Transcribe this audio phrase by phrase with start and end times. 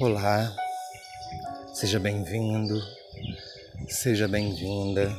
[0.00, 0.52] Olá,
[1.72, 2.82] seja bem-vindo,
[3.88, 5.16] seja bem-vinda.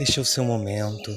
[0.00, 1.14] Este é o seu momento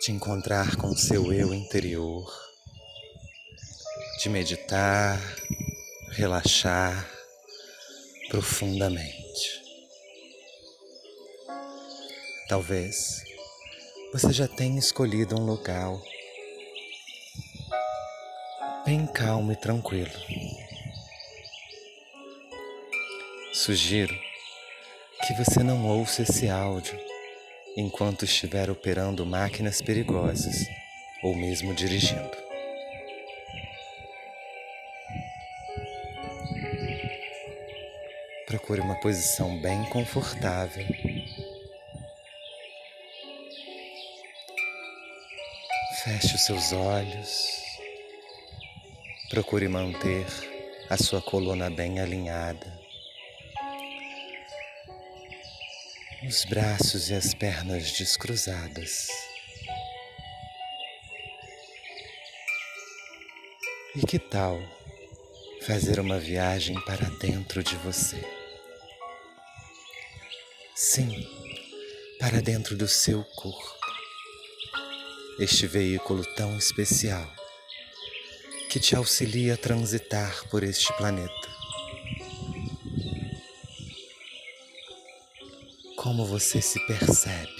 [0.00, 2.26] de encontrar com o seu eu interior,
[4.22, 5.20] de meditar,
[6.12, 7.06] relaxar
[8.30, 9.62] profundamente.
[12.48, 13.22] Talvez
[14.10, 16.00] você já tenha escolhido um local
[18.84, 20.12] bem calmo e tranquilo.
[23.54, 24.14] Sugiro
[25.26, 26.98] que você não ouça esse áudio
[27.78, 30.66] enquanto estiver operando máquinas perigosas
[31.22, 32.36] ou mesmo dirigindo.
[38.46, 40.86] Procure uma posição bem confortável.
[46.04, 47.63] Feche os seus olhos.
[49.34, 50.24] Procure manter
[50.88, 52.80] a sua coluna bem alinhada.
[56.24, 59.08] Os braços e as pernas descruzadas.
[63.96, 64.56] E que tal
[65.66, 68.24] fazer uma viagem para dentro de você?
[70.76, 71.26] Sim,
[72.20, 73.74] para dentro do seu corpo.
[75.40, 77.43] Este veículo tão especial
[78.74, 81.48] que te auxilia a transitar por este planeta.
[85.94, 87.54] Como você se percebe?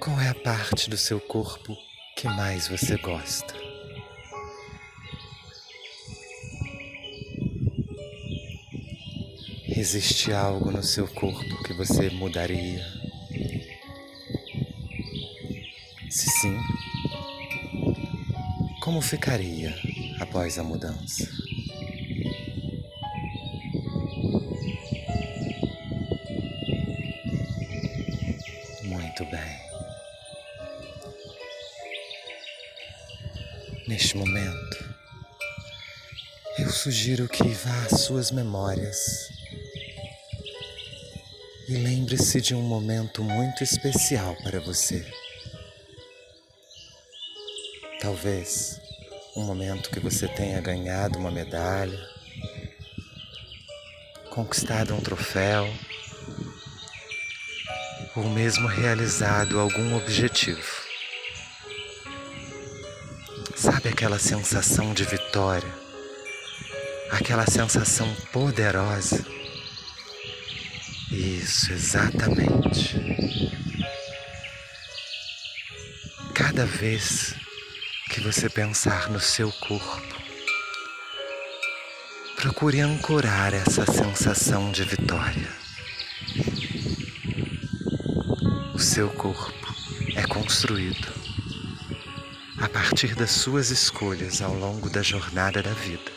[0.00, 1.76] Qual é a parte do seu corpo
[2.16, 3.54] que mais você gosta?
[9.66, 13.07] Existe algo no seu corpo que você mudaria?
[16.38, 16.56] Se sim,
[18.80, 19.74] como ficaria
[20.20, 21.28] após a mudança?
[28.84, 29.58] Muito bem.
[33.88, 34.94] Neste momento,
[36.56, 39.28] eu sugiro que vá às suas memórias
[41.68, 45.04] e lembre-se de um momento muito especial para você.
[48.00, 48.80] Talvez
[49.34, 51.98] um momento que você tenha ganhado uma medalha,
[54.30, 55.68] conquistado um troféu,
[58.14, 60.86] ou mesmo realizado algum objetivo.
[63.56, 65.72] Sabe aquela sensação de vitória?
[67.10, 69.24] Aquela sensação poderosa?
[71.10, 72.96] Isso, exatamente.
[76.34, 77.34] Cada vez
[78.18, 80.16] que você pensar no seu corpo,
[82.34, 85.48] procure ancorar essa sensação de vitória.
[88.74, 89.72] O seu corpo
[90.16, 91.06] é construído
[92.60, 96.10] a partir das suas escolhas ao longo da jornada da vida.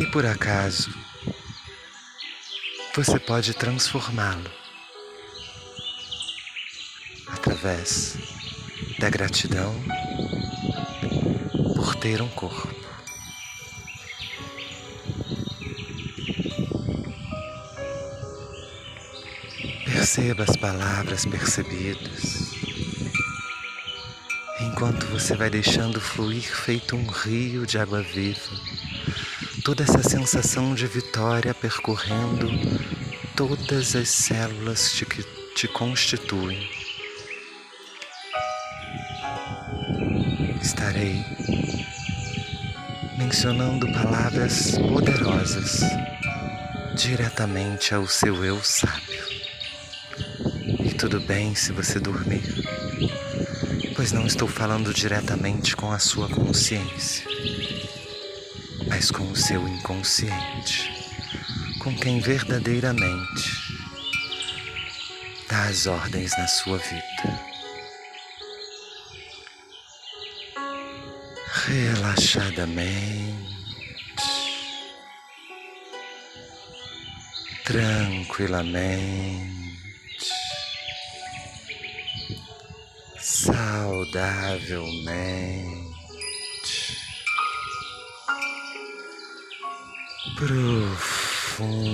[0.00, 0.92] E por acaso,
[2.96, 4.50] você pode transformá-lo
[7.28, 8.35] através
[8.98, 9.74] da gratidão
[11.74, 12.74] por ter um corpo.
[19.84, 22.52] Perceba as palavras percebidas,
[24.60, 28.50] enquanto você vai deixando fluir feito um rio de água viva,
[29.64, 32.48] toda essa sensação de vitória percorrendo
[33.34, 35.22] todas as células que
[35.54, 36.75] te constituem
[40.66, 41.24] estarei
[43.16, 45.80] mencionando palavras poderosas
[46.96, 49.24] diretamente ao seu eu sábio.
[50.80, 52.42] E tudo bem se você dormir,
[53.94, 57.24] pois não estou falando diretamente com a sua consciência,
[58.88, 60.90] mas com o seu inconsciente,
[61.78, 63.52] com quem verdadeiramente
[65.48, 67.55] dá as ordens na sua vida.
[71.66, 73.34] Relaxadamente,
[77.64, 79.56] tranquilamente,
[83.18, 84.76] saudavelmente,
[90.36, 91.86] profundamente.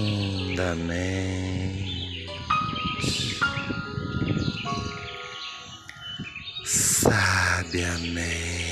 [7.03, 8.72] sábiamente,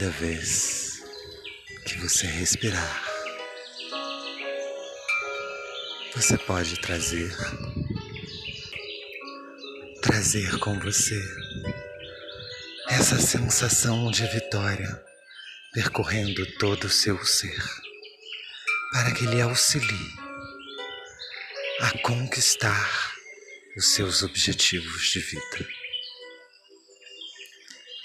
[0.00, 1.02] Cada vez
[1.84, 3.04] que você respirar,
[6.16, 7.30] você pode trazer,
[10.00, 11.20] trazer com você
[12.88, 14.88] essa sensação de vitória
[15.74, 17.62] percorrendo todo o seu ser,
[18.92, 20.14] para que lhe auxilie
[21.82, 23.14] a conquistar
[23.76, 25.79] os seus objetivos de vida.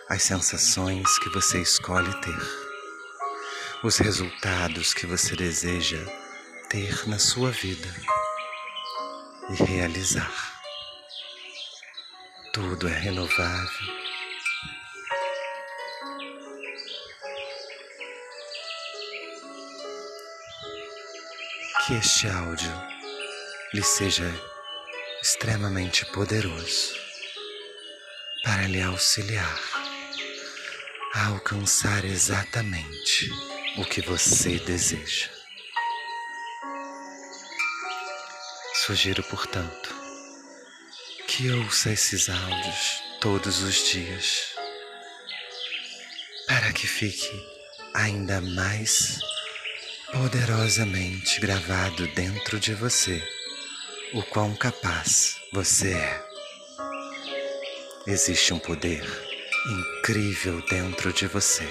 [0.09, 2.41] as sensações que você escolhe ter,
[3.83, 5.99] os resultados que você deseja
[6.71, 7.87] ter na sua vida
[9.51, 10.33] e realizar.
[12.51, 13.87] Tudo é renovável.
[21.85, 22.71] Que este áudio
[23.75, 24.52] lhe seja
[25.23, 26.93] extremamente poderoso
[28.43, 29.57] para lhe auxiliar
[31.13, 33.29] a alcançar exatamente
[33.77, 35.29] o que você deseja.
[38.85, 39.95] Sugiro, portanto,
[41.25, 44.49] que ouça esses áudios todos os dias
[46.47, 47.31] para que fique
[47.93, 49.19] ainda mais
[50.11, 53.23] poderosamente gravado dentro de você
[54.13, 56.25] o quão capaz você é.
[58.05, 59.03] Existe um poder
[59.97, 61.67] incrível dentro de você,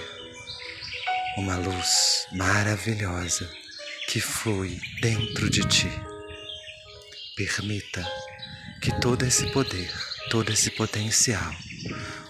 [1.37, 3.49] uma luz maravilhosa
[4.09, 5.91] que flui dentro de ti.
[7.37, 8.05] Permita
[8.81, 9.93] que todo esse poder,
[10.29, 11.55] todo esse potencial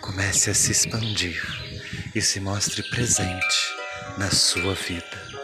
[0.03, 1.41] comece a se expandir
[2.15, 3.75] e se mostre presente
[4.19, 5.42] na sua vida.